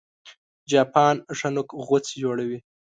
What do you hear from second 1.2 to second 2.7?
ښه نوک غوڅي جوړوي